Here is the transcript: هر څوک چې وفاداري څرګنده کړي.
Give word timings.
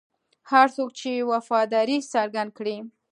هر 0.51 0.67
څوک 0.75 0.89
چې 0.99 1.11
وفاداري 1.31 1.97
څرګنده 2.13 2.55
کړي. 2.57 2.77